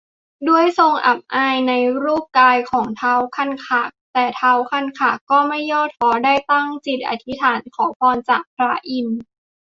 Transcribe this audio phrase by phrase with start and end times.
[0.47, 9.21] ด้วยทรงอับอายในรูปกายของท้าวคันคาก แต่ท้าวคันคากก็ไม่ย่อท้อ ได้ตั้งจิตอธิษฐานขอพรจากพระอินทร์